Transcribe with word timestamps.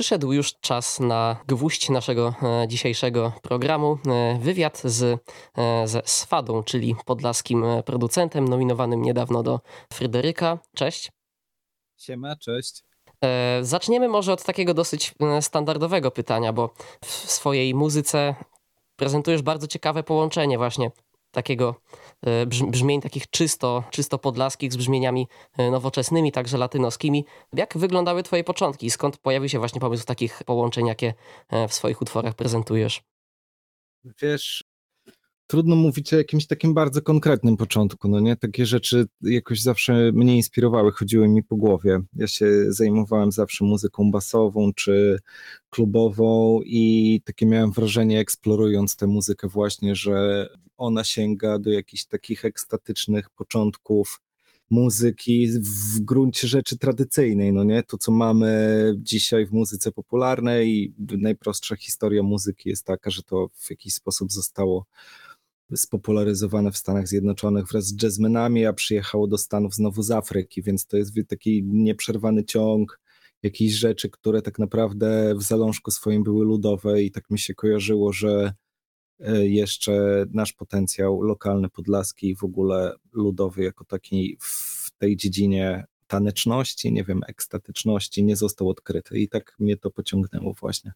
przyszedł 0.00 0.32
już 0.32 0.54
czas 0.60 1.00
na 1.00 1.36
gwóźdź 1.48 1.88
naszego 1.88 2.34
e, 2.42 2.68
dzisiejszego 2.68 3.32
programu. 3.42 3.98
E, 4.06 4.38
wywiad 4.38 4.82
z, 4.84 5.20
e, 5.58 5.88
ze 5.88 6.02
Swadą, 6.04 6.62
czyli 6.62 6.96
podlaskim 7.04 7.64
producentem 7.84 8.48
nominowanym 8.48 9.02
niedawno 9.02 9.42
do 9.42 9.60
Fryderyka. 9.92 10.58
Cześć. 10.74 11.12
Siema, 11.96 12.36
cześć. 12.36 12.84
Zaczniemy 13.62 14.08
może 14.08 14.32
od 14.32 14.44
takiego 14.44 14.74
dosyć 14.74 15.14
standardowego 15.40 16.10
pytania, 16.10 16.52
bo 16.52 16.70
w 17.04 17.10
swojej 17.10 17.74
muzyce 17.74 18.34
prezentujesz 18.96 19.42
bardzo 19.42 19.66
ciekawe 19.66 20.02
połączenie 20.02 20.58
właśnie 20.58 20.90
takiego 21.30 21.74
e, 22.26 22.46
brzmień 22.46 23.00
takich 23.00 23.30
czysto, 23.30 23.84
czysto 23.90 24.18
podlaskich 24.18 24.72
z 24.72 24.76
brzmieniami 24.76 25.28
e, 25.58 25.70
nowoczesnymi, 25.70 26.32
także 26.32 26.58
latynoskimi. 26.58 27.24
Jak 27.52 27.78
wyglądały 27.78 28.22
twoje 28.22 28.44
początki? 28.44 28.90
Skąd 28.90 29.16
pojawił 29.18 29.48
się 29.48 29.58
właśnie 29.58 29.80
pomysł 29.80 30.04
takich 30.04 30.44
połączeń, 30.44 30.86
jakie 30.86 31.14
e, 31.48 31.68
w 31.68 31.74
swoich 31.74 32.02
utworach 32.02 32.34
prezentujesz? 32.34 33.02
Wiesz, 34.22 34.64
trudno 35.50 35.76
mówić 35.76 36.14
o 36.14 36.16
jakimś 36.16 36.46
takim 36.46 36.74
bardzo 36.74 37.02
konkretnym 37.02 37.56
początku, 37.56 38.08
no 38.08 38.20
nie? 38.20 38.36
Takie 38.36 38.66
rzeczy 38.66 39.06
jakoś 39.22 39.60
zawsze 39.60 40.12
mnie 40.12 40.36
inspirowały, 40.36 40.92
chodziły 40.92 41.28
mi 41.28 41.42
po 41.42 41.56
głowie. 41.56 42.00
Ja 42.16 42.26
się 42.26 42.46
zajmowałem 42.68 43.32
zawsze 43.32 43.64
muzyką 43.64 44.10
basową 44.10 44.72
czy 44.74 45.18
klubową 45.70 46.60
i 46.64 47.20
takie 47.24 47.46
miałem 47.46 47.72
wrażenie, 47.72 48.20
eksplorując 48.20 48.96
tę 48.96 49.06
muzykę 49.06 49.48
właśnie, 49.48 49.94
że 49.94 50.48
ona 50.76 51.04
sięga 51.04 51.58
do 51.58 51.70
jakichś 51.70 52.04
takich 52.04 52.44
ekstatycznych 52.44 53.30
początków 53.30 54.20
muzyki 54.70 55.48
w 55.48 56.00
gruncie 56.00 56.48
rzeczy 56.48 56.78
tradycyjnej, 56.78 57.52
no 57.52 57.64
nie? 57.64 57.82
To, 57.82 57.98
co 57.98 58.12
mamy 58.12 58.94
dzisiaj 58.98 59.46
w 59.46 59.52
muzyce 59.52 59.92
popularnej 59.92 60.94
najprostsza 60.98 61.76
historia 61.76 62.22
muzyki 62.22 62.68
jest 62.68 62.84
taka, 62.84 63.10
że 63.10 63.22
to 63.22 63.48
w 63.54 63.70
jakiś 63.70 63.94
sposób 63.94 64.32
zostało 64.32 64.86
spopularyzowane 65.74 66.72
w 66.72 66.76
Stanach 66.76 67.08
Zjednoczonych 67.08 67.66
wraz 67.66 67.84
z 67.84 68.02
jazzmenami, 68.02 68.66
a 68.66 68.72
przyjechało 68.72 69.26
do 69.26 69.38
Stanów 69.38 69.74
znowu 69.74 70.02
z 70.02 70.10
Afryki, 70.10 70.62
więc 70.62 70.86
to 70.86 70.96
jest 70.96 71.12
taki 71.28 71.62
nieprzerwany 71.64 72.44
ciąg 72.44 73.00
jakichś 73.42 73.74
rzeczy, 73.74 74.10
które 74.10 74.42
tak 74.42 74.58
naprawdę 74.58 75.34
w 75.34 75.42
zalążku 75.42 75.90
swoim 75.90 76.22
były 76.22 76.44
ludowe 76.44 77.02
i 77.02 77.10
tak 77.10 77.30
mi 77.30 77.38
się 77.38 77.54
kojarzyło, 77.54 78.12
że 78.12 78.52
e, 79.20 79.46
jeszcze 79.46 80.24
nasz 80.30 80.52
potencjał 80.52 81.22
lokalny, 81.22 81.68
podlaski 81.68 82.30
i 82.30 82.36
w 82.36 82.44
ogóle 82.44 82.94
ludowy 83.12 83.62
jako 83.62 83.84
taki 83.84 84.36
w 84.40 84.90
tej 84.98 85.16
dziedzinie 85.16 85.84
taneczności, 86.06 86.92
nie 86.92 87.04
wiem, 87.04 87.20
ekstatyczności 87.28 88.24
nie 88.24 88.36
został 88.36 88.68
odkryty 88.68 89.18
i 89.18 89.28
tak 89.28 89.54
mnie 89.58 89.76
to 89.76 89.90
pociągnęło 89.90 90.52
właśnie. 90.52 90.92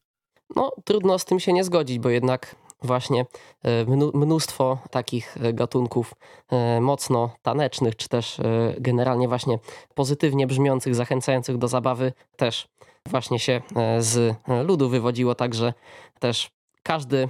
No, 0.57 0.73
trudno 0.85 1.19
z 1.19 1.25
tym 1.25 1.41
się 1.41 1.53
nie 1.53 1.65
zgodzić, 1.65 1.99
bo 1.99 2.11
jednak 2.11 2.57
właśnie 2.85 3.27
e, 3.63 3.85
mnóstwo 4.15 4.79
takich 4.91 5.37
e, 5.37 5.53
gatunków 5.53 6.15
e, 6.51 6.81
mocno 6.81 7.31
tanecznych, 7.43 7.97
czy 7.97 8.09
też 8.09 8.41
generalnie 8.79 9.29
właśnie 9.29 9.59
pozytywnie 9.95 10.47
brzmiących, 10.47 10.95
zachęcających 10.95 11.59
do 11.59 11.69
zabawy, 11.69 12.13
też 12.37 12.69
właśnie 13.07 13.39
się 13.39 13.63
z 13.99 14.37
ludu 14.67 14.89
wywodziło, 14.89 15.35
także 15.35 15.75
też 16.19 16.51
każdy, 16.83 17.29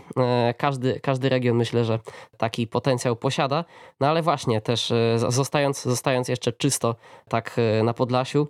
każdy, 0.56 1.00
każdy 1.00 1.28
region 1.28 1.56
myślę, 1.56 1.84
że 1.84 1.98
taki 2.36 2.66
potencjał 2.66 3.16
posiada. 3.16 3.64
No 4.00 4.06
ale 4.06 4.22
właśnie 4.22 4.60
też 4.60 4.92
zostając, 5.16 5.82
zostając 5.82 6.28
jeszcze 6.28 6.52
czysto 6.52 6.96
tak 7.28 7.56
na 7.84 7.94
Podlasiu, 7.94 8.48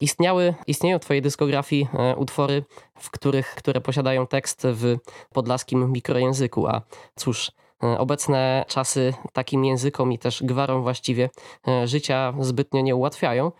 Istniały, 0.00 0.54
istnieją 0.66 0.98
w 0.98 1.02
Twojej 1.02 1.22
dyskografii 1.22 1.88
e, 1.94 2.16
utwory, 2.16 2.64
w 2.98 3.10
których, 3.10 3.54
które 3.54 3.80
posiadają 3.80 4.26
tekst 4.26 4.62
w 4.64 4.96
podlaskim 5.32 5.92
mikrojęzyku, 5.92 6.66
a 6.66 6.82
cóż, 7.16 7.52
e, 7.82 7.98
obecne 7.98 8.64
czasy 8.68 9.14
takim 9.32 9.64
językom 9.64 10.12
i 10.12 10.18
też 10.18 10.42
gwarom 10.42 10.82
właściwie 10.82 11.30
e, 11.68 11.86
życia 11.86 12.34
zbytnio 12.40 12.80
nie 12.80 12.96
ułatwiają. 12.96 13.52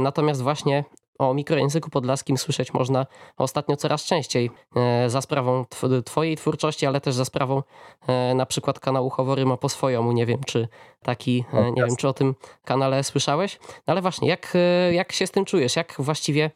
Natomiast 0.00 0.42
właśnie 0.42 0.84
o 1.20 1.34
mikrojęzyku 1.34 1.90
podlaskim 1.90 2.38
słyszeć 2.38 2.74
można 2.74 3.06
ostatnio 3.36 3.76
coraz 3.76 4.04
częściej 4.04 4.50
e, 4.76 5.10
za 5.10 5.20
sprawą 5.20 5.64
twojej 6.04 6.36
twórczości, 6.36 6.86
ale 6.86 7.00
też 7.00 7.14
za 7.14 7.24
sprawą 7.24 7.62
e, 8.06 8.34
na 8.34 8.46
przykład 8.46 8.80
kanału 8.80 9.10
Choworyma 9.10 9.56
po 9.56 9.68
swojemu. 9.68 10.12
Nie 10.12 10.26
wiem, 10.26 10.40
czy 10.46 10.68
taki, 11.02 11.44
e, 11.52 11.72
nie 11.72 11.82
wiem, 11.82 11.96
czy 11.96 12.08
o 12.08 12.12
tym 12.12 12.34
kanale 12.64 13.04
słyszałeś. 13.04 13.58
No 13.62 13.92
ale 13.92 14.02
właśnie, 14.02 14.28
jak, 14.28 14.56
jak 14.92 15.12
się 15.12 15.26
z 15.26 15.30
tym 15.30 15.44
czujesz? 15.44 15.76
Jak 15.76 15.94
właściwie, 15.98 16.50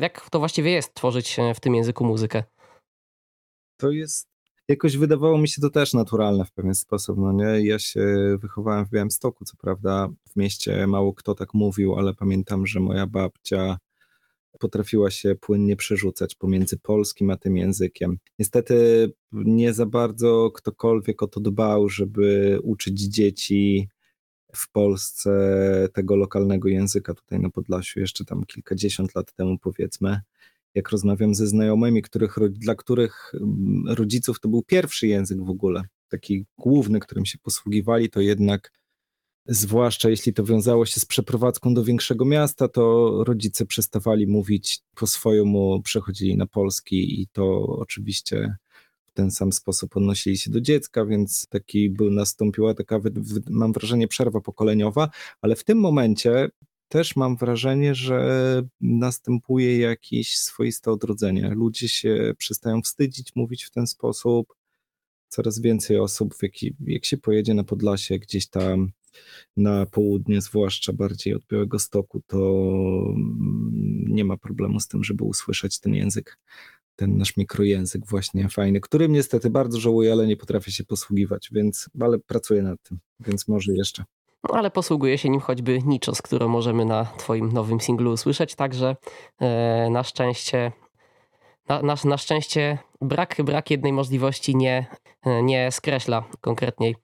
jak 0.00 0.30
to 0.30 0.38
właściwie 0.38 0.70
jest 0.70 0.94
tworzyć 0.94 1.36
w 1.54 1.60
tym 1.60 1.74
języku 1.74 2.04
muzykę? 2.04 2.42
To 3.76 3.90
jest 3.90 4.32
jakoś 4.68 4.96
wydawało 4.96 5.38
mi 5.38 5.48
się 5.48 5.62
to 5.62 5.70
też 5.70 5.94
naturalne 5.94 6.44
w 6.44 6.52
pewien 6.52 6.74
sposób, 6.74 7.18
no 7.18 7.32
nie? 7.32 7.66
Ja 7.66 7.78
się 7.78 8.36
wychowałem 8.40 8.86
w 8.86 8.90
Białymstoku, 8.90 9.44
co 9.44 9.56
prawda 9.56 10.08
w 10.28 10.36
mieście 10.36 10.86
mało 10.86 11.14
kto 11.14 11.34
tak 11.34 11.54
mówił, 11.54 11.94
ale 11.98 12.14
pamiętam, 12.14 12.66
że 12.66 12.80
moja 12.80 13.06
babcia 13.06 13.78
potrafiła 14.58 15.10
się 15.10 15.34
płynnie 15.34 15.76
przerzucać 15.76 16.34
pomiędzy 16.34 16.78
polskim 16.78 17.30
a 17.30 17.36
tym 17.36 17.56
językiem. 17.56 18.18
Niestety 18.38 19.08
nie 19.32 19.72
za 19.72 19.86
bardzo 19.86 20.50
ktokolwiek 20.54 21.22
o 21.22 21.26
to 21.26 21.40
dbał, 21.40 21.88
żeby 21.88 22.58
uczyć 22.62 23.00
dzieci 23.00 23.88
w 24.56 24.70
Polsce 24.70 25.88
tego 25.92 26.16
lokalnego 26.16 26.68
języka 26.68 27.14
tutaj 27.14 27.40
na 27.40 27.50
Podlasiu, 27.50 28.00
jeszcze 28.00 28.24
tam 28.24 28.44
kilkadziesiąt 28.44 29.14
lat 29.14 29.32
temu 29.32 29.58
powiedzmy. 29.58 30.20
Jak 30.74 30.90
rozmawiam 30.90 31.34
ze 31.34 31.46
znajomymi, 31.46 32.02
których, 32.02 32.38
dla 32.50 32.74
których 32.74 33.32
mm, 33.34 33.84
rodziców 33.88 34.40
to 34.40 34.48
był 34.48 34.62
pierwszy 34.62 35.06
język 35.06 35.44
w 35.44 35.50
ogóle, 35.50 35.82
taki 36.08 36.46
główny, 36.58 37.00
którym 37.00 37.26
się 37.26 37.38
posługiwali, 37.38 38.10
to 38.10 38.20
jednak 38.20 38.72
zwłaszcza 39.46 40.10
jeśli 40.10 40.32
to 40.32 40.44
wiązało 40.44 40.86
się 40.86 41.00
z 41.00 41.04
przeprowadzką 41.04 41.74
do 41.74 41.84
większego 41.84 42.24
miasta, 42.24 42.68
to 42.68 43.10
rodzice 43.24 43.66
przestawali 43.66 44.26
mówić 44.26 44.80
po 44.94 45.06
swojemu, 45.06 45.82
przechodzili 45.82 46.36
na 46.36 46.46
polski 46.46 47.20
i 47.22 47.26
to 47.28 47.62
oczywiście 47.62 48.56
w 49.06 49.12
ten 49.12 49.30
sam 49.30 49.52
sposób 49.52 49.96
odnosili 49.96 50.38
się 50.38 50.50
do 50.50 50.60
dziecka, 50.60 51.06
więc 51.06 51.46
taki 51.48 51.90
był, 51.90 52.10
nastąpiła 52.10 52.74
taka, 52.74 53.00
mam 53.50 53.72
wrażenie, 53.72 54.08
przerwa 54.08 54.40
pokoleniowa, 54.40 55.10
ale 55.40 55.56
w 55.56 55.64
tym 55.64 55.78
momencie 55.78 56.48
też 56.88 57.16
mam 57.16 57.36
wrażenie, 57.36 57.94
że 57.94 58.62
następuje 58.80 59.78
jakieś 59.78 60.38
swoiste 60.38 60.90
odrodzenie. 60.90 61.50
Ludzie 61.54 61.88
się 61.88 62.34
przestają 62.38 62.82
wstydzić 62.82 63.36
mówić 63.36 63.64
w 63.64 63.70
ten 63.70 63.86
sposób. 63.86 64.54
Coraz 65.28 65.60
więcej 65.60 65.98
osób, 65.98 66.34
jak, 66.42 66.52
jak 66.86 67.04
się 67.04 67.16
pojedzie 67.16 67.54
na 67.54 67.64
Podlasie, 67.64 68.18
gdzieś 68.18 68.48
tam 68.48 68.92
na 69.56 69.86
południe, 69.86 70.40
zwłaszcza 70.40 70.92
bardziej 70.92 71.34
od 71.34 71.46
Białego 71.46 71.78
Stoku, 71.78 72.22
to 72.26 72.38
mm, 73.08 74.04
nie 74.08 74.24
ma 74.24 74.36
problemu 74.36 74.80
z 74.80 74.88
tym, 74.88 75.04
żeby 75.04 75.24
usłyszeć 75.24 75.80
ten 75.80 75.94
język, 75.94 76.38
ten 76.96 77.16
nasz 77.16 77.36
mikrojęzyk 77.36 78.06
właśnie 78.06 78.48
fajny, 78.48 78.80
którym 78.80 79.12
niestety 79.12 79.50
bardzo 79.50 79.80
żałuję, 79.80 80.12
ale 80.12 80.26
nie 80.26 80.36
potrafię 80.36 80.72
się 80.72 80.84
posługiwać, 80.84 81.48
więc, 81.52 81.90
ale 82.00 82.18
pracuję 82.18 82.62
nad 82.62 82.82
tym, 82.82 82.98
więc 83.20 83.48
może 83.48 83.72
jeszcze. 83.72 84.04
No, 84.48 84.54
ale 84.54 84.70
posługuje 84.70 85.18
się 85.18 85.28
nim 85.28 85.40
choćby 85.40 85.82
Niczos, 85.82 86.22
którą 86.22 86.48
możemy 86.48 86.84
na 86.84 87.04
twoim 87.04 87.52
nowym 87.52 87.80
singlu 87.80 88.12
usłyszeć, 88.12 88.54
także 88.54 88.96
e, 89.40 89.90
na 89.90 90.02
szczęście 90.04 90.72
na, 91.68 91.82
na, 91.82 91.94
na, 92.04 92.16
szczęście 92.16 92.78
brak, 93.00 93.36
brak 93.44 93.70
jednej 93.70 93.92
możliwości 93.92 94.56
nie, 94.56 94.86
nie 95.42 95.70
skreśla 95.70 96.24
konkretniej 96.40 96.96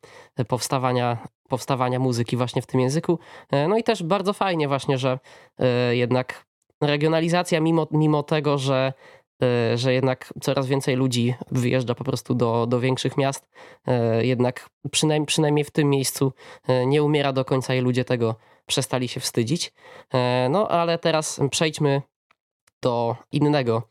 powstawania 0.48 1.28
powstawania 1.48 1.98
muzyki 1.98 2.36
właśnie 2.36 2.62
w 2.62 2.66
tym 2.66 2.80
języku. 2.80 3.18
E, 3.50 3.68
no 3.68 3.76
i 3.76 3.82
też 3.82 4.02
bardzo 4.02 4.32
fajnie 4.32 4.68
właśnie, 4.68 4.98
że 4.98 5.18
e, 5.58 5.96
jednak 5.96 6.44
regionalizacja 6.80 7.60
mimo, 7.60 7.86
mimo 7.90 8.22
tego, 8.22 8.58
że 8.58 8.92
e, 9.42 9.78
że 9.78 9.92
jednak 9.92 10.32
coraz 10.40 10.66
więcej 10.66 10.96
ludzi 10.96 11.34
wyjeżdża 11.50 11.94
po 11.94 12.04
prostu 12.04 12.34
do, 12.34 12.66
do 12.66 12.80
większych 12.80 13.16
miast, 13.16 13.48
jednak 14.20 14.70
przynajmniej, 14.90 15.26
przynajmniej 15.26 15.64
w 15.64 15.70
tym 15.70 15.90
miejscu 15.90 16.32
nie 16.86 17.02
umiera 17.02 17.32
do 17.32 17.44
końca 17.44 17.74
i 17.74 17.80
ludzie 17.80 18.04
tego 18.04 18.34
przestali 18.66 19.08
się 19.08 19.20
wstydzić. 19.20 19.72
No 20.50 20.68
ale 20.68 20.98
teraz 20.98 21.40
przejdźmy 21.50 22.02
do 22.82 23.16
innego 23.32 23.82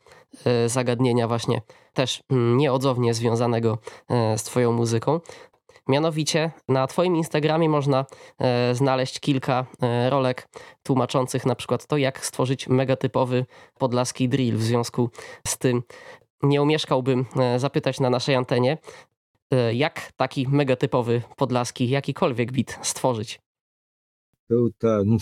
zagadnienia 0.66 1.28
właśnie 1.28 1.60
też 1.94 2.22
mm, 2.30 2.56
nieodzownie 2.56 3.14
związanego 3.14 3.78
z 4.36 4.42
twoją 4.42 4.72
muzyką. 4.72 5.20
Mianowicie 5.88 6.50
na 6.68 6.86
Twoim 6.86 7.16
Instagramie 7.16 7.68
można 7.68 8.06
e, 8.38 8.74
znaleźć 8.74 9.20
kilka 9.20 9.66
e, 9.82 10.10
rolek 10.10 10.48
tłumaczących 10.82 11.46
na 11.46 11.54
przykład 11.54 11.86
to, 11.86 11.96
jak 11.96 12.26
stworzyć 12.26 12.68
megatypowy 12.68 13.46
podlaski 13.78 14.28
drill. 14.28 14.56
W 14.56 14.62
związku 14.62 15.10
z 15.46 15.58
tym 15.58 15.82
nie 16.42 16.62
umieszkałbym 16.62 17.24
e, 17.36 17.58
zapytać 17.58 18.00
na 18.00 18.10
naszej 18.10 18.34
antenie, 18.34 18.78
jak 19.72 20.12
taki 20.16 20.48
megatypowy 20.48 21.22
podlaski, 21.36 21.88
jakikolwiek 21.88 22.52
bit 22.52 22.78
stworzyć. 22.82 23.40
Ten. 24.78 25.18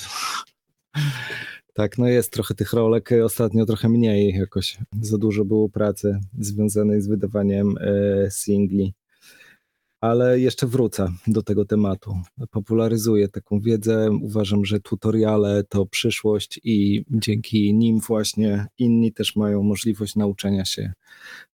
Tak, 1.75 1.99
no 1.99 2.09
jest 2.09 2.33
trochę 2.33 2.55
tych 2.55 2.73
rolek, 2.73 3.11
ostatnio 3.25 3.67
trochę 3.67 3.89
mniej 3.89 4.35
jakoś. 4.35 4.79
Za 5.01 5.19
dużo 5.19 5.45
było 5.45 5.69
pracy 5.69 6.21
związanej 6.39 7.03
z 7.03 7.09
wydawaniem 7.09 7.75
singli. 8.31 8.95
Ale 10.01 10.41
jeszcze 10.41 10.67
wrócę 10.67 11.09
do 11.27 11.43
tego 11.43 11.65
tematu. 11.65 12.15
Popularyzuję 12.51 13.29
taką 13.29 13.61
wiedzę. 13.61 14.11
Uważam, 14.23 14.65
że 14.65 14.81
tutoriale 14.81 15.65
to 15.65 15.87
przyszłość 15.87 16.61
i 16.65 17.05
dzięki 17.11 17.75
nim 17.75 18.01
właśnie 18.01 18.67
inni 18.79 19.13
też 19.13 19.37
mają 19.37 19.63
możliwość 19.63 20.17
nauczenia 20.17 20.65
się 20.65 20.93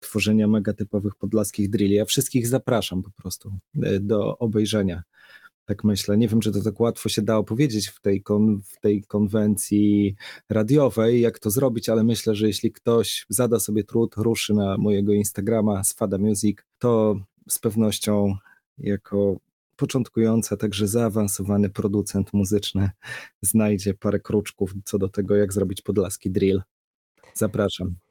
tworzenia 0.01 0.49
megatypowych 0.49 1.15
podlaskich 1.15 1.71
drilli. 1.71 1.95
Ja 1.95 2.05
wszystkich 2.05 2.47
zapraszam 2.47 3.03
po 3.03 3.11
prostu 3.11 3.53
e, 3.83 4.01
do 4.01 4.39
obejrzenia 4.39 5.03
tak 5.65 5.85
myślę. 5.85 6.17
Nie 6.17 6.29
wiem, 6.29 6.41
czy 6.41 6.53
to 6.53 6.63
tak 6.63 6.81
łatwo 6.81 7.09
się 7.09 7.23
da 7.23 7.37
opowiedzieć 7.37 7.89
w 7.89 8.01
tej, 8.01 8.23
kon, 8.23 8.63
w 8.65 8.81
tej 8.81 9.05
konwencji 9.05 10.15
radiowej, 10.49 11.21
jak 11.21 11.39
to 11.39 11.51
zrobić, 11.51 11.89
ale 11.89 12.05
myślę, 12.05 12.35
że 12.35 12.47
jeśli 12.47 12.73
ktoś 12.73 13.27
zada 13.29 13.61
sobie 13.61 13.85
trud, 13.85 14.15
ruszy 14.17 14.55
na 14.55 14.77
mojego 14.79 15.13
Instagrama 15.13 15.85
Sfada 15.85 16.19
Music, 16.19 16.59
to 16.79 17.17
z 17.49 17.59
pewnością 17.59 18.37
jako 18.79 19.37
początkujący, 19.77 20.55
a 20.55 20.57
także 20.57 20.89
zaawansowany 20.89 21.71
producent 21.71 22.33
muzyczny 22.33 22.91
znajdzie 23.43 23.95
parę 23.95 24.21
kruczków 24.21 24.75
co 24.85 24.99
do 24.99 25.09
tego, 25.09 25.37
jak 25.37 25.53
zrobić 25.53 25.83
podlaski 25.83 26.31
drill. 26.31 26.63
Zapraszam. 27.35 28.02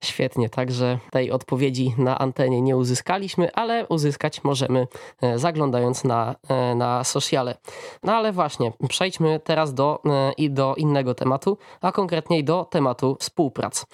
Świetnie, 0.00 0.48
także 0.48 0.98
tej 1.10 1.30
odpowiedzi 1.30 1.94
na 1.98 2.18
antenie 2.18 2.62
nie 2.62 2.76
uzyskaliśmy, 2.76 3.52
ale 3.52 3.86
uzyskać 3.88 4.44
możemy 4.44 4.86
e, 5.22 5.38
zaglądając 5.38 6.04
na, 6.04 6.34
e, 6.48 6.74
na 6.74 7.04
sociale. 7.04 7.56
No 8.02 8.12
ale 8.12 8.32
właśnie, 8.32 8.72
przejdźmy 8.88 9.40
teraz 9.44 9.74
do, 9.74 10.00
e, 10.04 10.32
i 10.32 10.50
do 10.50 10.74
innego 10.74 11.14
tematu, 11.14 11.58
a 11.80 11.92
konkretniej 11.92 12.44
do 12.44 12.64
tematu 12.64 13.16
współprac. 13.20 13.86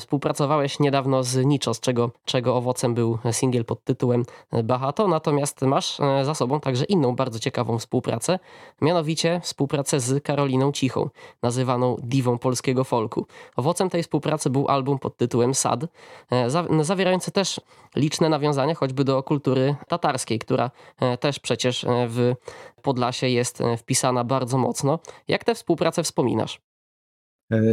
Współpracowałeś 0.00 0.80
niedawno 0.80 1.22
z 1.22 1.46
Nichos, 1.46 1.80
czego, 1.80 2.10
czego 2.24 2.56
owocem 2.56 2.94
był 2.94 3.18
singiel 3.32 3.64
pod 3.64 3.84
tytułem 3.84 4.24
Bahato, 4.64 5.08
natomiast 5.08 5.62
masz 5.62 5.98
za 6.22 6.34
sobą 6.34 6.60
także 6.60 6.84
inną 6.84 7.16
bardzo 7.16 7.38
ciekawą 7.38 7.78
współpracę, 7.78 8.38
mianowicie 8.80 9.40
współpracę 9.44 10.00
z 10.00 10.24
Karoliną 10.24 10.72
Cichą, 10.72 11.10
nazywaną 11.42 11.96
diwą 12.02 12.38
polskiego 12.38 12.84
folku. 12.84 13.26
Owocem 13.56 13.90
tej 13.90 14.02
współpracy 14.02 14.50
był 14.50 14.68
album 14.68 14.98
pod 15.06 15.16
tytułem 15.16 15.54
Sad, 15.54 15.84
e, 16.30 16.48
no, 16.70 16.84
zawierający 16.84 17.30
też 17.30 17.60
liczne 17.96 18.28
nawiązania 18.28 18.74
choćby 18.74 19.04
do 19.04 19.22
kultury 19.22 19.76
tatarskiej, 19.88 20.38
która 20.38 20.70
e, 21.00 21.18
też 21.18 21.38
przecież 21.38 21.84
e, 21.84 22.08
w 22.08 22.34
Podlasie 22.82 23.28
jest 23.28 23.62
wpisana 23.78 24.24
bardzo 24.24 24.58
mocno. 24.58 24.98
Jak 25.28 25.44
tę 25.44 25.54
współpracę 25.54 26.02
wspominasz? 26.02 26.60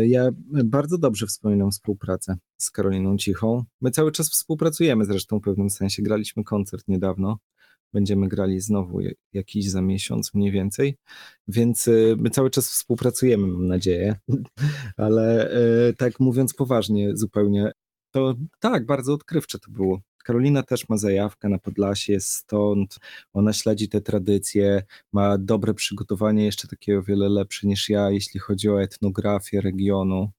Ja 0.06 0.30
bardzo 0.66 0.98
dobrze 0.98 1.28
wspominam 1.28 1.72
współpracę 1.72 2.38
z 2.58 2.72
Karoliną 2.72 3.18
Cichą. 3.18 3.64
My 3.82 3.92
cały 3.92 4.12
czas 4.12 4.30
współpracujemy 4.30 5.06
zresztą 5.06 5.40
w 5.40 5.42
pewnym 5.42 5.70
sensie. 5.70 6.04
Graliśmy 6.04 6.44
koncert 6.44 6.88
niedawno. 6.88 7.38
Będziemy 7.94 8.28
grali 8.28 8.60
znowu 8.60 9.00
jakiś 9.34 9.70
za 9.70 9.82
miesiąc 9.82 10.34
mniej 10.34 10.52
więcej, 10.52 10.98
więc 11.48 11.90
my 12.18 12.30
cały 12.30 12.50
czas 12.50 12.70
współpracujemy, 12.70 13.48
mam 13.48 13.68
nadzieję. 13.68 14.16
Ale 14.98 15.52
tak 15.98 16.20
mówiąc 16.20 16.54
poważnie 16.54 17.18
zupełnie, 17.18 17.72
to 18.12 18.36
tak, 18.60 18.86
bardzo 18.86 19.14
odkrywcze 19.14 19.60
to 19.60 19.72
było. 19.72 20.02
Karolina 20.24 20.64
też 20.64 20.90
ma 20.90 20.98
zajawkę 20.98 21.50
na 21.50 21.60
Podlasie, 21.60 22.20
stąd, 22.20 22.98
ona 23.34 23.54
śledzi 23.54 23.90
te 23.90 24.02
tradycje, 24.02 24.84
ma 25.14 25.38
dobre 25.38 25.74
przygotowanie, 25.74 26.46
jeszcze 26.46 26.68
takie 26.68 27.00
o 27.00 27.04
wiele 27.04 27.30
lepsze 27.30 27.68
niż 27.68 27.90
ja, 27.90 28.10
jeśli 28.10 28.40
chodzi 28.40 28.70
o 28.70 28.82
etnografię 28.82 29.62
regionu 29.62 30.32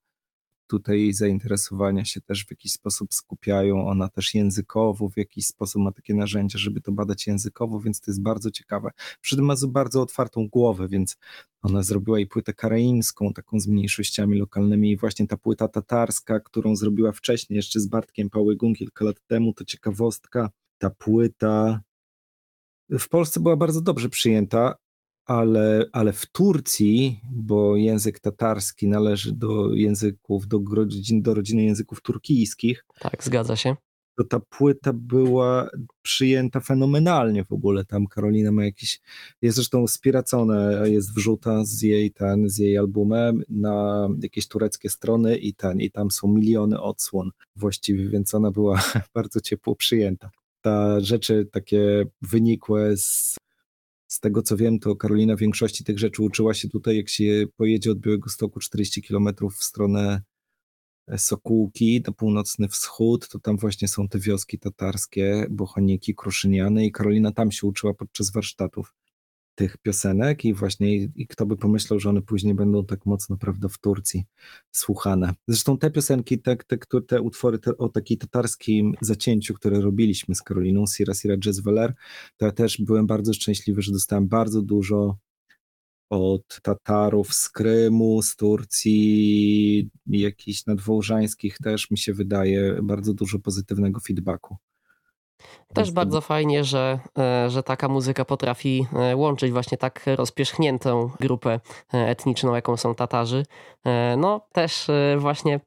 tutaj 0.66 1.12
zainteresowania 1.12 2.04
się 2.04 2.20
też 2.20 2.44
w 2.44 2.50
jakiś 2.50 2.72
sposób 2.72 3.14
skupiają. 3.14 3.88
Ona 3.88 4.08
też 4.08 4.34
językowo 4.34 5.08
w 5.08 5.16
jakiś 5.16 5.46
sposób 5.46 5.82
ma 5.82 5.92
takie 5.92 6.14
narzędzia, 6.14 6.58
żeby 6.58 6.80
to 6.80 6.92
badać 6.92 7.26
językowo, 7.26 7.80
więc 7.80 8.00
to 8.00 8.10
jest 8.10 8.22
bardzo 8.22 8.50
ciekawe. 8.50 8.90
Przy 9.20 9.36
tym 9.36 9.44
ma 9.44 9.54
bardzo 9.68 10.02
otwartą 10.02 10.48
głowę, 10.48 10.88
więc 10.88 11.16
ona 11.62 11.82
zrobiła 11.82 12.20
i 12.20 12.26
płytę 12.26 12.52
karaimską, 12.52 13.32
taką 13.32 13.60
z 13.60 13.66
mniejszościami 13.66 14.38
lokalnymi 14.38 14.90
i 14.90 14.96
właśnie 14.96 15.26
ta 15.26 15.36
płyta 15.36 15.68
tatarska, 15.68 16.40
którą 16.40 16.76
zrobiła 16.76 17.12
wcześniej 17.12 17.56
jeszcze 17.56 17.80
z 17.80 17.86
Bartkiem 17.86 18.30
Pałygą 18.30 18.74
kilka 18.74 19.04
lat 19.04 19.16
temu, 19.26 19.52
to 19.52 19.64
ciekawostka. 19.64 20.50
Ta 20.78 20.90
płyta 20.90 21.80
w 22.90 23.08
Polsce 23.08 23.40
była 23.40 23.56
bardzo 23.56 23.80
dobrze 23.80 24.08
przyjęta, 24.08 24.74
ale, 25.26 25.86
ale 25.92 26.12
w 26.12 26.26
Turcji, 26.26 27.20
bo 27.32 27.76
język 27.76 28.20
tatarski 28.20 28.88
należy 28.88 29.32
do 29.32 29.74
języków, 29.74 30.48
do 30.48 30.60
rodziny, 30.72 31.22
do 31.22 31.34
rodziny 31.34 31.62
języków 31.62 32.02
turkijskich. 32.02 32.84
Tak, 33.00 33.24
zgadza 33.24 33.56
się. 33.56 33.76
To 34.18 34.24
ta 34.24 34.40
płyta 34.40 34.92
była 34.92 35.68
przyjęta 36.02 36.60
fenomenalnie 36.60 37.44
w 37.44 37.52
ogóle. 37.52 37.84
Tam 37.84 38.06
Karolina 38.06 38.52
ma 38.52 38.64
jakiś, 38.64 39.00
jest 39.42 39.56
zresztą 39.56 39.86
spiracone, 39.86 40.90
jest 40.90 41.14
wrzuta 41.14 41.64
z 41.64 41.82
jej, 41.82 42.12
ten, 42.12 42.48
z 42.48 42.58
jej 42.58 42.78
albumem 42.78 43.42
na 43.48 44.08
jakieś 44.22 44.48
tureckie 44.48 44.90
strony 44.90 45.36
i 45.36 45.54
ten, 45.54 45.80
i 45.80 45.90
tam 45.90 46.10
są 46.10 46.28
miliony 46.28 46.80
odsłon 46.80 47.30
właściwie, 47.56 48.08
więc 48.08 48.34
ona 48.34 48.50
była 48.50 48.82
bardzo 49.14 49.40
ciepło 49.40 49.76
przyjęta. 49.76 50.30
Ta 50.60 51.00
rzeczy 51.00 51.48
takie 51.52 52.06
wynikłe 52.22 52.96
z 52.96 53.36
z 54.06 54.20
tego 54.20 54.42
co 54.42 54.56
wiem, 54.56 54.78
to 54.78 54.96
Karolina 54.96 55.36
większości 55.36 55.84
tych 55.84 55.98
rzeczy 55.98 56.22
uczyła 56.22 56.54
się 56.54 56.68
tutaj, 56.68 56.96
jak 56.96 57.08
się 57.08 57.44
pojedzie 57.56 57.90
od 57.92 57.98
Białego 57.98 58.30
Stoku 58.30 58.60
40 58.60 59.02
km 59.02 59.28
w 59.58 59.64
stronę 59.64 60.22
e, 61.08 61.18
Sokółki, 61.18 62.02
na 62.06 62.12
północny 62.12 62.68
wschód, 62.68 63.28
to 63.28 63.38
tam 63.38 63.56
właśnie 63.56 63.88
są 63.88 64.08
te 64.08 64.18
wioski 64.18 64.58
tatarskie, 64.58 65.46
Bochoniki, 65.50 66.14
Kruszyniany 66.14 66.86
i 66.86 66.92
Karolina 66.92 67.32
tam 67.32 67.52
się 67.52 67.66
uczyła 67.66 67.94
podczas 67.94 68.32
warsztatów 68.32 68.94
tych 69.54 69.76
piosenek 69.78 70.44
i 70.44 70.54
właśnie 70.54 70.94
i 70.94 71.26
kto 71.26 71.46
by 71.46 71.56
pomyślał, 71.56 72.00
że 72.00 72.08
one 72.08 72.22
później 72.22 72.54
będą 72.54 72.84
tak 72.84 73.06
mocno, 73.06 73.36
prawda, 73.36 73.68
w 73.68 73.78
Turcji 73.78 74.24
słuchane. 74.72 75.34
Zresztą 75.48 75.78
te 75.78 75.90
piosenki, 75.90 76.38
te, 76.38 76.56
te, 76.56 76.78
te 77.06 77.20
utwory 77.20 77.58
te, 77.58 77.78
o 77.78 77.88
takim 77.88 78.18
tatarskim 78.18 78.94
zacięciu, 79.00 79.54
które 79.54 79.80
robiliśmy 79.80 80.34
z 80.34 80.42
Karoliną, 80.42 80.84
Sira 80.86 81.14
Sira 81.14 81.36
Jazz 81.36 81.60
Veler, 81.60 81.94
to 82.36 82.46
ja 82.46 82.52
też 82.52 82.80
byłem 82.80 83.06
bardzo 83.06 83.32
szczęśliwy, 83.32 83.82
że 83.82 83.92
dostałem 83.92 84.28
bardzo 84.28 84.62
dużo 84.62 85.16
od 86.10 86.60
Tatarów 86.62 87.34
z 87.34 87.50
Krymu, 87.50 88.22
z 88.22 88.36
Turcji, 88.36 89.90
jakichś 90.06 90.66
nadwołżańskich 90.66 91.58
też 91.58 91.90
mi 91.90 91.98
się 91.98 92.14
wydaje 92.14 92.78
bardzo 92.82 93.14
dużo 93.14 93.38
pozytywnego 93.38 94.00
feedbacku. 94.00 94.56
Też 95.74 95.90
bardzo 95.90 96.20
fajnie, 96.20 96.64
że, 96.64 96.98
e, 97.18 97.50
że 97.50 97.62
taka 97.62 97.88
muzyka 97.88 98.24
potrafi 98.24 98.86
e, 98.96 99.16
łączyć 99.16 99.52
właśnie 99.52 99.78
tak 99.78 100.04
rozpierzchniętą 100.06 101.10
grupę 101.20 101.60
e, 101.94 102.08
etniczną, 102.08 102.54
jaką 102.54 102.76
są 102.76 102.94
Tatarzy. 102.94 103.46
No 104.16 104.40
też 104.52 104.86
właśnie 105.16 105.60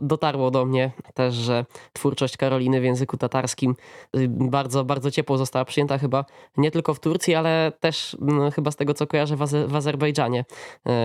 dotarło 0.00 0.50
do 0.50 0.64
mnie 0.64 0.90
też, 1.14 1.34
że 1.34 1.64
twórczość 1.92 2.36
Karoliny 2.36 2.80
w 2.80 2.84
języku 2.84 3.16
tatarskim 3.16 3.76
y, 4.16 4.28
bardzo, 4.28 4.84
bardzo 4.84 5.10
ciepło 5.10 5.38
została 5.38 5.64
przyjęta 5.64 5.98
chyba 5.98 6.24
nie 6.56 6.70
tylko 6.70 6.94
w 6.94 7.00
Turcji, 7.00 7.34
ale 7.34 7.72
też 7.80 8.16
chyba 8.54 8.70
z 8.70 8.76
tego 8.76 8.94
co 8.94 9.06
kojarzę 9.06 9.36
w, 9.36 9.42
Aze 9.42 9.66
w 9.66 9.76
Azerbejdżanie 9.76 10.44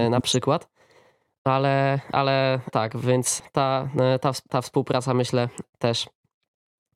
na 0.09 0.21
przykład. 0.21 0.69
Ale, 1.43 1.99
ale 2.11 2.59
tak, 2.71 2.97
więc 2.97 3.41
ta, 3.51 3.89
ta, 4.21 4.31
ta 4.49 4.61
współpraca 4.61 5.13
myślę 5.13 5.49
też 5.79 6.07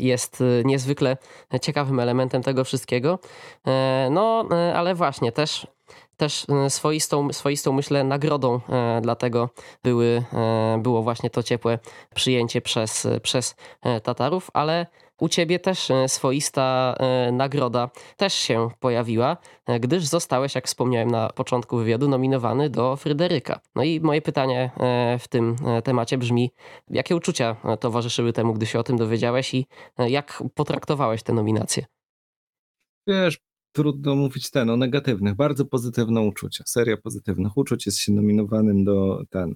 jest 0.02 0.42
y, 0.42 0.64
niezwykle 0.66 1.18
ciekawym 1.62 2.00
elementem 2.00 2.44
tego 2.44 2.64
wszystkiego. 2.64 3.20
E, 3.68 4.08
no, 4.12 4.46
e, 4.52 4.76
ale 4.76 4.96
właśnie 4.96 5.32
też 5.32 5.68
też 6.18 6.46
e, 6.50 6.70
swoistą, 6.70 7.34
swoistą 7.34 7.72
myślę, 7.74 8.04
nagrodą 8.04 8.60
dlatego 9.02 9.50
były, 9.84 10.24
było 10.78 11.04
właśnie 11.04 11.30
to 11.30 11.44
ciepłe 11.44 11.80
przyjęcie 12.16 12.62
przez, 12.62 13.08
przez 13.22 13.56
Tatarów, 14.04 14.50
ale 14.54 14.88
u 15.22 15.30
ciebie 15.30 15.60
też 15.60 15.92
e, 15.92 16.10
swoista 16.10 16.96
e, 17.00 17.32
nagroda 17.32 17.90
też 18.18 18.34
się 18.34 18.70
pojawiła, 18.80 19.38
e, 19.66 19.80
gdyż 19.80 20.06
zostałeś, 20.06 20.56
jak 20.56 20.68
wspomniałem 20.68 21.12
na 21.12 21.30
początku 21.30 21.78
wywiadu, 21.78 22.10
nominowany 22.10 22.70
do 22.70 22.96
Fryderyka. 22.96 23.62
No 23.76 23.84
i 23.84 24.00
moje 24.00 24.22
pytanie 24.22 24.72
w 25.20 25.28
tym 25.28 25.56
temacie 25.84 26.18
brzmi, 26.18 26.52
jakie 26.90 27.16
uczucia 27.16 27.56
towarzyszyły 27.80 28.34
temu, 28.34 28.54
gdy 28.54 28.66
się 28.66 28.80
o 28.80 28.84
tym 28.84 28.98
dowiedziałeś 28.98 29.54
i 29.54 29.66
jak 29.98 30.44
potraktowałeś 30.56 31.24
tę 31.24 31.34
nominację? 31.34 31.86
Wiesz, 33.08 33.40
trudno 33.72 34.16
mówić 34.16 34.52
ten 34.52 34.70
o 34.70 34.78
negatywnych, 34.78 35.36
bardzo 35.36 35.66
pozytywne 35.66 36.22
uczucia, 36.22 36.64
seria 36.68 36.98
pozytywnych 36.98 37.58
uczuć, 37.58 37.86
jest 37.86 38.00
się 38.00 38.12
nominowanym 38.12 38.84
do 38.84 39.24
ten, 39.30 39.56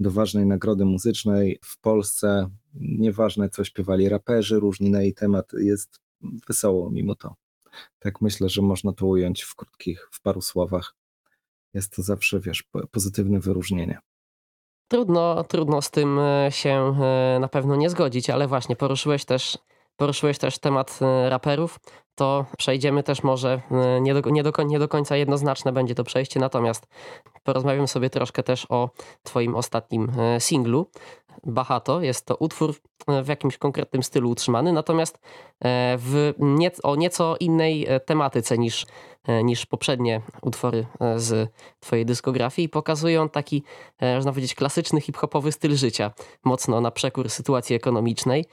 do 0.00 0.10
ważnej 0.10 0.46
nagrody 0.46 0.84
muzycznej 0.84 1.58
w 1.64 1.80
Polsce. 1.80 2.50
Nieważne, 2.74 3.48
co 3.48 3.64
śpiewali 3.64 4.08
raperzy, 4.08 4.60
różni 4.60 4.90
na 4.90 5.02
jej 5.02 5.14
temat, 5.14 5.52
jest 5.52 6.00
wesoło 6.48 6.90
mimo 6.90 7.14
to. 7.14 7.34
Tak 7.98 8.20
myślę, 8.20 8.48
że 8.48 8.62
można 8.62 8.92
to 8.92 9.06
ująć 9.06 9.42
w 9.42 9.54
krótkich, 9.54 10.08
w 10.12 10.20
paru 10.20 10.40
słowach. 10.40 10.94
Jest 11.74 11.96
to 11.96 12.02
zawsze, 12.02 12.40
wiesz, 12.40 12.64
pozytywne 12.90 13.40
wyróżnienie. 13.40 13.98
Trudno, 14.88 15.44
trudno 15.44 15.82
z 15.82 15.90
tym 15.90 16.18
się 16.50 16.94
na 17.40 17.48
pewno 17.48 17.76
nie 17.76 17.90
zgodzić, 17.90 18.30
ale 18.30 18.48
właśnie 18.48 18.76
poruszyłeś 18.76 19.24
też 19.24 19.58
poruszyłeś 20.00 20.38
też 20.38 20.58
temat 20.58 20.98
raperów, 21.28 21.80
to 22.14 22.46
przejdziemy 22.58 23.02
też 23.02 23.22
może, 23.22 23.60
nie 24.00 24.14
do, 24.14 24.30
nie, 24.30 24.42
do, 24.42 24.52
nie 24.62 24.78
do 24.78 24.88
końca 24.88 25.16
jednoznaczne 25.16 25.72
będzie 25.72 25.94
to 25.94 26.04
przejście, 26.04 26.40
natomiast 26.40 26.86
porozmawiamy 27.42 27.88
sobie 27.88 28.10
troszkę 28.10 28.42
też 28.42 28.66
o 28.68 28.90
twoim 29.22 29.54
ostatnim 29.54 30.12
singlu. 30.38 30.90
Bahato. 31.44 32.02
Jest 32.02 32.26
to 32.26 32.36
utwór 32.36 32.74
w 33.24 33.28
jakimś 33.28 33.58
konkretnym 33.58 34.02
stylu 34.02 34.30
utrzymany, 34.30 34.72
natomiast 34.72 35.18
e, 35.64 35.96
w 35.98 36.32
nie, 36.38 36.70
o 36.82 36.96
nieco 36.96 37.36
innej 37.40 37.86
e, 37.88 38.00
tematyce 38.00 38.58
niż, 38.58 38.86
e, 39.24 39.44
niż 39.44 39.66
poprzednie 39.66 40.20
utwory 40.42 40.86
z 41.16 41.50
twojej 41.80 42.06
dyskografii. 42.06 42.68
Pokazują 42.68 43.28
taki, 43.28 43.62
można 44.14 44.32
powiedzieć, 44.32 44.54
klasyczny 44.54 45.00
hip-hopowy 45.00 45.52
styl 45.52 45.76
życia, 45.76 46.10
mocno 46.44 46.80
na 46.80 46.90
przekór 46.90 47.30
sytuacji 47.30 47.76
ekonomicznej. 47.76 48.44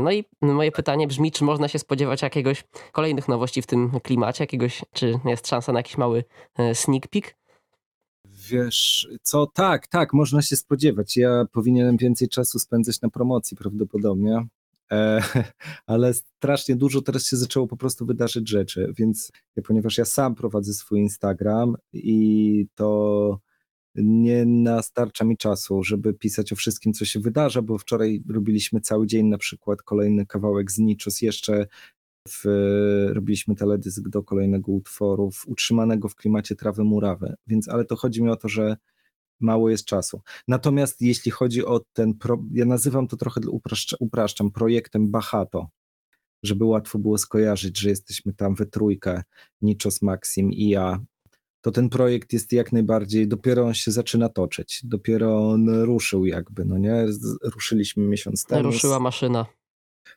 No 0.00 0.12
i 0.12 0.24
moje 0.40 0.72
pytanie 0.72 1.06
brzmi, 1.06 1.32
czy 1.32 1.44
można 1.44 1.68
się 1.68 1.78
spodziewać 1.78 2.22
jakiegoś 2.22 2.64
kolejnych 2.92 3.28
nowości 3.28 3.62
w 3.62 3.66
tym 3.66 4.00
klimacie, 4.00 4.42
jakiegoś, 4.44 4.84
czy 4.92 5.20
jest 5.24 5.48
szansa 5.48 5.72
na 5.72 5.78
jakiś 5.78 5.96
mały 5.96 6.24
sneak 6.74 7.08
peek? 7.08 7.36
Wiesz 8.50 9.08
co, 9.22 9.46
tak, 9.46 9.86
tak, 9.86 10.12
można 10.12 10.42
się 10.42 10.56
spodziewać. 10.56 11.16
Ja 11.16 11.44
powinienem 11.52 11.96
więcej 11.96 12.28
czasu 12.28 12.58
spędzać 12.58 13.00
na 13.00 13.10
promocji 13.10 13.56
prawdopodobnie, 13.56 14.46
e, 14.92 15.22
ale 15.86 16.14
strasznie 16.14 16.76
dużo 16.76 17.02
teraz 17.02 17.26
się 17.26 17.36
zaczęło 17.36 17.66
po 17.66 17.76
prostu 17.76 18.06
wydarzyć 18.06 18.48
rzeczy, 18.48 18.92
więc 18.98 19.32
ponieważ 19.64 19.98
ja 19.98 20.04
sam 20.04 20.34
prowadzę 20.34 20.72
swój 20.74 21.00
Instagram 21.00 21.76
i 21.92 22.66
to 22.74 23.40
nie 23.94 24.46
nastarcza 24.46 25.24
mi 25.24 25.36
czasu, 25.36 25.82
żeby 25.82 26.14
pisać 26.14 26.52
o 26.52 26.56
wszystkim, 26.56 26.92
co 26.92 27.04
się 27.04 27.20
wydarza, 27.20 27.62
bo 27.62 27.78
wczoraj 27.78 28.22
robiliśmy 28.28 28.80
cały 28.80 29.06
dzień 29.06 29.26
na 29.26 29.38
przykład 29.38 29.82
kolejny 29.82 30.26
kawałek 30.26 30.70
z 30.70 30.78
Nichos 30.78 31.22
jeszcze 31.22 31.66
w, 32.28 32.44
robiliśmy 33.12 33.54
teledysk 33.54 34.08
do 34.08 34.22
kolejnego 34.22 34.72
utworu, 34.72 35.30
utrzymanego 35.46 36.08
w 36.08 36.14
klimacie 36.14 36.56
trawy 36.56 36.84
murawy, 36.84 37.34
więc 37.46 37.68
ale 37.68 37.84
to 37.84 37.96
chodzi 37.96 38.22
mi 38.22 38.30
o 38.30 38.36
to, 38.36 38.48
że 38.48 38.76
mało 39.40 39.70
jest 39.70 39.84
czasu. 39.84 40.20
Natomiast 40.48 41.02
jeśli 41.02 41.30
chodzi 41.30 41.64
o 41.64 41.80
ten, 41.92 42.14
pro, 42.14 42.38
ja 42.52 42.64
nazywam 42.64 43.08
to 43.08 43.16
trochę, 43.16 43.40
upraszcza, 43.50 43.96
upraszczam, 44.00 44.50
projektem 44.50 45.10
Bahato, 45.10 45.68
żeby 46.42 46.64
łatwo 46.64 46.98
było 46.98 47.18
skojarzyć, 47.18 47.80
że 47.80 47.88
jesteśmy 47.88 48.32
tam 48.32 48.54
we 48.54 48.66
trójkę, 48.66 49.22
Nichos, 49.62 50.02
Maxim 50.02 50.52
i 50.52 50.68
ja, 50.68 51.00
to 51.60 51.70
ten 51.70 51.88
projekt 51.88 52.32
jest 52.32 52.52
jak 52.52 52.72
najbardziej, 52.72 53.28
dopiero 53.28 53.66
on 53.66 53.74
się 53.74 53.90
zaczyna 53.90 54.28
toczyć, 54.28 54.80
dopiero 54.84 55.50
on 55.50 55.68
ruszył 55.68 56.26
jakby, 56.26 56.64
no 56.64 56.78
nie, 56.78 57.06
ruszyliśmy 57.42 58.02
miesiąc 58.02 58.44
temu. 58.44 58.62
Ruszyła 58.62 59.00
maszyna. 59.00 59.46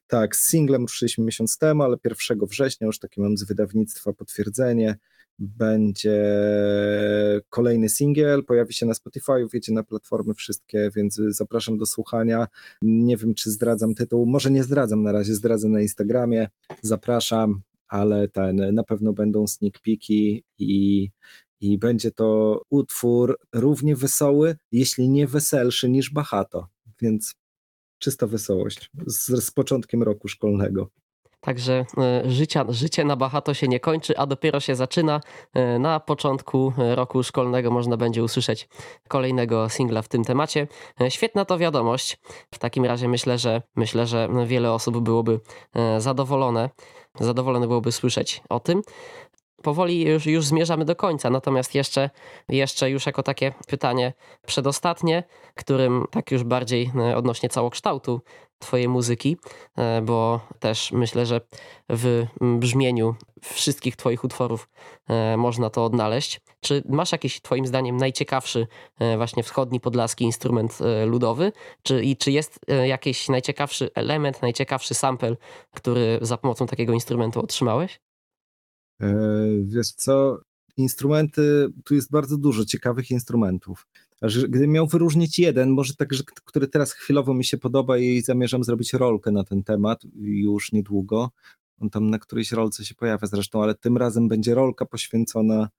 Tak, 0.08 0.36
z 0.36 0.50
singlem 0.50 0.82
ruszyliśmy 0.82 1.26
miesiąc 1.26 1.58
temu, 1.58 1.84
ale 1.84 1.98
1 2.30 2.40
września 2.48 2.88
już 2.88 3.00
takie 3.00 3.22
mam 3.22 3.38
z 3.38 3.44
wydawnictwa 3.44 4.14
potwierdzenie. 4.14 4.98
Będzie 5.40 6.22
kolejny 7.50 7.90
singiel, 7.90 8.46
pojawi 8.46 8.74
się 8.74 8.86
na 8.86 8.94
Spotify, 8.94 9.48
wiecie, 9.54 9.74
na 9.74 9.84
platformy 9.84 10.34
wszystkie, 10.34 10.90
więc 10.96 11.22
zapraszam 11.28 11.78
do 11.78 11.86
słuchania. 11.86 12.48
Nie 12.82 13.18
wiem, 13.18 13.34
czy 13.34 13.52
zdradzam 13.52 13.96
tytuł, 13.96 14.26
może 14.26 14.52
nie 14.52 14.64
zdradzam 14.64 15.04
na 15.04 15.12
razie, 15.12 15.36
zdradzę 15.36 15.70
na 15.70 15.82
Instagramie. 15.82 16.50
Zapraszam, 16.82 17.62
ale 17.88 18.28
ten, 18.28 18.76
na 18.76 18.84
pewno 18.84 19.14
będą 19.14 19.48
sneak 19.48 19.80
peeki 19.80 20.44
i, 20.60 21.10
i 21.62 21.78
będzie 21.78 22.12
to 22.12 22.62
utwór 22.70 23.40
równie 23.54 23.96
wesoły, 23.96 24.56
jeśli 24.72 25.10
nie 25.10 25.28
weselszy 25.28 25.90
niż 25.90 26.10
Bahato, 26.10 26.68
więc 27.02 27.36
czysta 28.02 28.28
wesołość 28.28 28.92
z, 29.08 29.44
z 29.44 29.52
początkiem 29.52 30.04
roku 30.04 30.28
szkolnego. 30.28 30.90
Także 31.42 31.86
e, 31.98 32.32
życia, 32.32 32.66
życie 32.70 33.06
na 33.06 33.16
Bahato 33.16 33.54
się 33.54 33.68
nie 33.68 33.80
kończy, 33.80 34.18
a 34.18 34.26
dopiero 34.26 34.60
się 34.60 34.76
zaczyna. 34.76 35.22
E, 35.54 35.80
na 35.80 36.00
początku 36.00 36.74
e, 36.78 36.96
roku 36.96 37.24
szkolnego 37.24 37.72
można 37.72 37.98
będzie 37.98 38.24
usłyszeć 38.24 38.70
kolejnego 39.08 39.70
singla 39.70 40.02
w 40.02 40.08
tym 40.08 40.24
temacie. 40.24 40.68
Świetna 41.10 41.46
to 41.46 41.58
wiadomość. 41.58 42.18
W 42.54 42.60
takim 42.60 42.86
razie 42.86 43.08
myślę, 43.08 43.38
że 43.38 43.62
myślę, 43.76 44.08
że 44.08 44.30
wiele 44.46 44.74
osób 44.74 45.00
byłoby 45.00 45.40
zadowolone. 45.98 46.70
Zadowolone 47.20 47.68
byłoby 47.68 47.92
słyszeć 47.92 48.42
o 48.50 48.60
tym 48.60 48.82
powoli 49.64 50.02
już, 50.02 50.26
już 50.26 50.46
zmierzamy 50.46 50.86
do 50.86 50.96
końca. 50.96 51.30
Natomiast 51.30 51.76
jeszcze, 51.76 52.10
jeszcze 52.50 52.90
już 52.90 53.06
jako 53.06 53.24
takie 53.24 53.54
pytanie 53.68 54.14
przedostatnie, 54.48 55.24
którym 55.56 56.06
tak 56.12 56.32
już 56.32 56.44
bardziej 56.44 56.92
e, 56.96 57.18
odnośnie 57.18 57.50
całokształtu 57.50 58.22
Twojej 58.60 58.88
muzyki, 58.88 59.38
e, 59.78 60.02
bo 60.02 60.40
też 60.60 60.92
myślę, 60.92 61.26
że 61.26 61.42
w 61.90 62.26
brzmieniu 62.42 63.16
wszystkich 63.42 63.96
Twoich 63.96 64.24
utworów 64.24 64.70
e, 65.10 65.38
można 65.38 65.70
to 65.70 65.86
odnaleźć. 65.86 66.42
Czy 66.60 66.84
masz 66.90 67.12
jakiś 67.12 67.42
Twoim 67.42 67.68
zdaniem 67.68 67.98
najciekawszy 67.98 68.68
właśnie 69.18 69.44
wschodni 69.44 69.80
podlaski 69.80 70.24
instrument 70.24 70.80
ludowy? 71.06 71.52
Czy, 71.84 72.04
I 72.04 72.18
czy 72.18 72.32
jest 72.32 72.60
jakiś 72.86 73.30
najciekawszy 73.30 73.90
element, 73.96 74.42
najciekawszy 74.42 74.94
sample, 74.94 75.36
który 75.76 76.20
za 76.22 76.38
pomocą 76.38 76.68
takiego 76.68 76.94
instrumentu 76.94 77.40
otrzymałeś? 77.40 78.00
E, 79.02 79.14
wiesz 79.64 79.92
co, 79.92 80.42
instrumenty, 80.78 81.68
tu 81.84 81.96
jest 81.96 82.12
bardzo 82.12 82.38
dużo 82.38 82.66
ciekawych 82.66 83.12
instrumentów. 83.12 83.88
Gdybym 84.22 84.72
miał 84.72 84.88
wyróżnić 84.88 85.40
jeden, 85.40 85.70
może 85.70 85.96
tak, 85.96 86.14
że, 86.14 86.24
który 86.46 86.68
teraz 86.68 86.94
chwilowo 86.94 87.34
mi 87.34 87.46
się 87.46 87.58
podoba 87.58 87.98
i 87.98 88.22
zamierzam 88.22 88.64
zrobić 88.64 88.94
rolkę 88.94 89.32
na 89.32 89.44
ten 89.44 89.64
temat 89.64 90.02
już 90.22 90.72
niedługo. 90.72 91.30
On 91.80 91.90
tam 91.90 92.10
na 92.10 92.20
którejś 92.20 92.52
rolce 92.52 92.86
się 92.86 92.96
pojawia 92.96 93.28
zresztą, 93.28 93.64
ale 93.64 93.76
tym 93.76 93.98
razem 93.98 94.28
będzie 94.28 94.56
rolka 94.56 94.86
poświęcona 94.86 95.70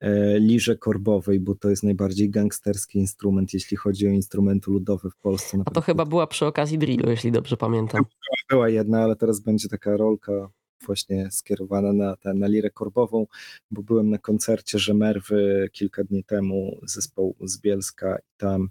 e, 0.00 0.38
lirze 0.40 0.76
korbowej, 0.76 1.40
bo 1.40 1.54
to 1.54 1.70
jest 1.70 1.82
najbardziej 1.82 2.30
gangsterski 2.30 2.98
instrument, 2.98 3.54
jeśli 3.54 3.76
chodzi 3.76 4.06
o 4.06 4.10
instrumenty 4.10 4.70
ludowe 4.70 5.10
w 5.10 5.16
Polsce. 5.16 5.62
A 5.64 5.70
to 5.70 5.80
chyba 5.80 6.04
była 6.04 6.26
przy 6.26 6.46
okazji 6.46 6.78
drillu, 6.78 7.10
jeśli 7.10 7.32
dobrze 7.32 7.56
pamiętam. 7.56 8.04
Była 8.50 8.68
jedna, 8.68 9.02
ale 9.02 9.16
teraz 9.16 9.40
będzie 9.40 9.68
taka 9.68 9.96
rolka 9.96 10.50
właśnie 10.86 11.30
skierowana 11.30 11.92
na, 11.92 12.16
tę 12.16 12.34
na 12.34 12.46
lirę 12.46 12.70
korbową, 12.70 13.26
bo 13.70 13.82
byłem 13.82 14.10
na 14.10 14.18
koncercie 14.18 14.78
Żemerwy 14.78 15.68
kilka 15.72 16.04
dni 16.04 16.24
temu 16.24 16.80
zespołu 16.82 17.36
z 17.40 17.60
Bielska 17.60 18.18
i 18.18 18.36
tam 18.36 18.68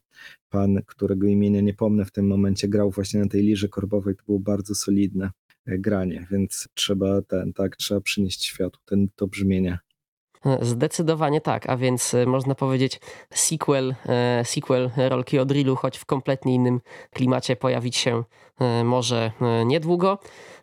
pan, 0.50 0.81
którego 0.85 1.27
imienia 1.27 1.62
nie 1.62 1.74
pomnę 1.74 2.05
w 2.05 2.12
tym 2.12 2.27
momencie, 2.27 2.67
grał 2.67 2.91
właśnie 2.91 3.19
na 3.19 3.27
tej 3.27 3.41
lirze 3.41 3.69
korbowej, 3.69 4.15
to 4.15 4.24
było 4.25 4.39
bardzo 4.39 4.75
solidne 4.75 5.29
e, 5.65 5.77
granie, 5.77 6.27
więc 6.31 6.67
trzeba 6.74 7.21
ten, 7.21 7.53
tak, 7.53 7.75
trzeba 7.75 8.01
przynieść 8.01 8.45
światu 8.45 8.79
ten, 8.85 9.07
to 9.15 9.27
brzmienie. 9.27 9.79
Zdecydowanie 10.61 11.41
tak, 11.41 11.69
a 11.69 11.77
więc 11.77 12.13
e, 12.13 12.25
można 12.25 12.55
powiedzieć 12.55 12.99
sequel, 13.33 13.95
e, 14.05 14.45
sequel 14.45 14.91
rolki 14.97 15.39
o 15.39 15.45
drillu, 15.45 15.75
choć 15.75 15.97
w 15.97 16.05
kompletnie 16.05 16.55
innym 16.55 16.81
klimacie 17.13 17.55
pojawić 17.55 17.95
się 17.95 18.23
może 18.83 19.31
niedługo. 19.65 20.17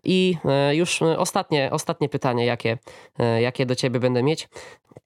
I 0.05 0.37
e, 0.45 0.77
już 0.77 1.03
e, 1.03 1.19
ostatnie, 1.19 1.71
ostatnie 1.71 2.09
pytanie, 2.09 2.47
jakie, 2.47 2.79
e, 3.19 3.43
jakie 3.43 3.67
do 3.67 3.75
ciebie 3.75 4.01
będę 4.01 4.23
mieć. 4.23 4.49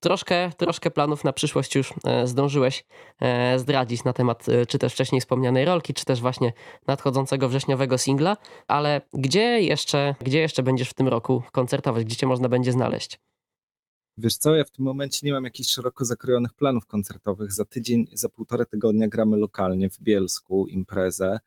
Troszkę, 0.01 0.51
troszkę 0.57 0.91
planów 0.91 1.25
na 1.25 1.33
przyszłość 1.33 1.75
już 1.75 1.95
zdążyłeś 2.25 2.85
zdradzić 3.57 4.05
na 4.05 4.13
temat 4.13 4.47
czy 4.69 4.79
też 4.79 4.93
wcześniej 4.93 5.21
wspomnianej 5.21 5.65
rolki, 5.65 5.95
czy 5.95 6.05
też 6.05 6.21
właśnie 6.21 6.53
nadchodzącego 6.87 7.49
wrześniowego 7.49 7.99
singla, 7.99 8.37
ale 8.69 9.01
gdzie 9.13 9.61
jeszcze, 9.61 10.15
gdzie 10.21 10.41
jeszcze 10.41 10.63
będziesz 10.63 10.91
w 10.91 10.95
tym 10.95 11.09
roku 11.09 11.43
koncertować, 11.53 12.05
gdzie 12.05 12.17
cię 12.17 12.27
można 12.27 12.49
będzie 12.49 12.73
znaleźć? 12.73 13.19
Wiesz 14.19 14.37
co, 14.37 14.55
ja 14.55 14.65
w 14.65 14.71
tym 14.71 14.85
momencie 14.85 15.21
nie 15.23 15.33
mam 15.33 15.45
jakichś 15.45 15.71
szeroko 15.71 16.05
zakrojonych 16.05 16.55
planów 16.55 16.87
koncertowych. 16.87 17.53
Za 17.53 17.65
tydzień, 17.65 18.07
za 18.13 18.29
półtora 18.29 18.65
tygodnia 18.65 19.09
gramy 19.09 19.37
lokalnie 19.37 19.91
w 19.91 20.01
Bielsku 20.01 20.67
imprezę. 20.67 21.39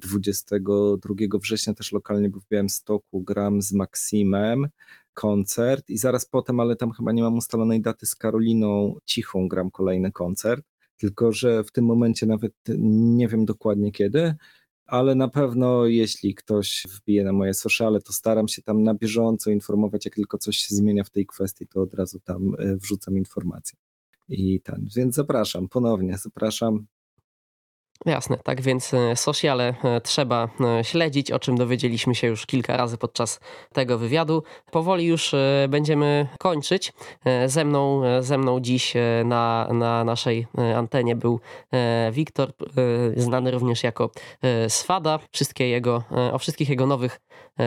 22 0.00 1.14
września 1.38 1.74
też 1.74 1.92
lokalnie 1.92 2.28
był 2.28 2.40
w 2.40 2.48
Białymstoku, 2.48 3.20
gram 3.20 3.62
z 3.62 3.72
Maksimem, 3.72 4.68
koncert 5.14 5.90
i 5.90 5.98
zaraz 5.98 6.26
potem, 6.26 6.60
ale 6.60 6.76
tam 6.76 6.92
chyba 6.92 7.12
nie 7.12 7.22
mam 7.22 7.36
ustalonej 7.36 7.80
daty 7.80 8.06
z 8.06 8.14
Karoliną 8.14 8.96
Cichą 9.04 9.48
gram 9.48 9.70
kolejny 9.70 10.12
koncert, 10.12 10.66
tylko 10.96 11.32
że 11.32 11.64
w 11.64 11.72
tym 11.72 11.84
momencie 11.84 12.26
nawet 12.26 12.52
nie 12.78 13.28
wiem 13.28 13.44
dokładnie 13.44 13.92
kiedy, 13.92 14.34
ale 14.86 15.14
na 15.14 15.28
pewno 15.28 15.86
jeśli 15.86 16.34
ktoś 16.34 16.86
wbije 16.88 17.24
na 17.24 17.32
moje 17.32 17.54
sociale, 17.54 18.00
to 18.00 18.12
staram 18.12 18.48
się 18.48 18.62
tam 18.62 18.82
na 18.82 18.94
bieżąco 18.94 19.50
informować, 19.50 20.04
jak 20.04 20.14
tylko 20.14 20.38
coś 20.38 20.56
się 20.56 20.74
zmienia 20.74 21.04
w 21.04 21.10
tej 21.10 21.26
kwestii, 21.26 21.66
to 21.66 21.82
od 21.82 21.94
razu 21.94 22.20
tam 22.20 22.54
e, 22.58 22.76
wrzucam 22.76 23.16
informacje. 23.16 23.78
I 24.28 24.60
ten, 24.60 24.86
więc 24.96 25.14
zapraszam 25.14 25.68
ponownie, 25.68 26.18
zapraszam 26.18 26.86
Jasne, 28.04 28.38
tak 28.44 28.60
więc 28.60 28.94
e, 28.94 29.16
sociale 29.16 29.74
e, 29.84 30.00
trzeba 30.00 30.48
e, 30.60 30.84
śledzić, 30.84 31.30
o 31.30 31.38
czym 31.38 31.56
dowiedzieliśmy 31.56 32.14
się 32.14 32.26
już 32.26 32.46
kilka 32.46 32.76
razy 32.76 32.98
podczas 32.98 33.40
tego 33.72 33.98
wywiadu. 33.98 34.42
Powoli 34.70 35.06
już 35.06 35.34
będziemy 35.68 36.28
kończyć. 36.38 36.92
Ze 37.46 37.64
mną, 37.64 38.02
ze 38.20 38.38
mną 38.38 38.60
dziś 38.60 38.94
na, 39.24 39.68
na 39.72 40.04
naszej 40.04 40.46
antenie 40.76 41.16
był 41.16 41.40
Wiktor, 42.12 42.52
znany 43.16 43.50
również 43.50 43.82
jako 43.82 44.10
Swada. 44.68 45.18
Wszystkie 45.32 45.68
jego, 45.68 46.02
o 46.32 46.38
wszystkich 46.38 46.68
jego 46.68 46.86
nowych 46.86 47.20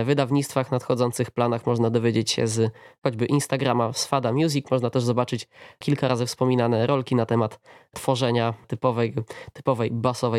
wydawnictwach, 0.06 0.72
nadchodzących 0.72 1.32
planach 1.32 1.66
można 1.66 1.90
dowiedzieć 1.90 2.32
się 2.32 2.48
z 2.48 2.74
choćby 3.04 3.26
Instagrama 3.26 3.94
Swada 3.94 4.34
Music. 4.34 4.72
Można 4.72 4.90
też 4.90 5.04
zobaczyć 5.04 5.48
kilka 5.80 6.08
razy 6.08 6.26
wspominane 6.26 6.88
rolki 6.88 7.16
na 7.16 7.26
temat 7.26 7.60
tworzenia 7.94 8.54
typowej, 8.68 9.14
typowej 9.54 9.92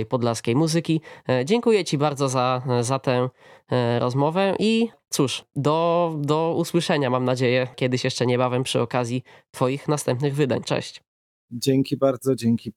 podlaskiej 0.09 0.57
muzyki. 0.57 1.01
E, 1.29 1.45
dziękuję 1.45 1.85
Ci 1.85 1.99
bardzo 1.99 2.29
za, 2.29 2.63
za 2.81 2.99
tę 2.99 3.29
e, 3.71 3.99
rozmowę 3.99 4.57
i 4.59 4.89
cóż, 5.09 5.45
do, 5.57 6.15
do 6.19 6.55
usłyszenia 6.57 7.11
mam 7.11 7.25
nadzieję 7.25 7.69
kiedyś 7.77 8.05
jeszcze 8.05 8.27
niebawem 8.27 8.63
przy 8.63 8.81
okazji 8.81 9.23
Twoich 9.51 9.89
następnych 9.89 10.35
wydań. 10.35 10.63
Cześć. 10.63 11.03
Dzięki 11.51 11.97
bardzo, 11.97 12.35
dzięki 12.35 12.73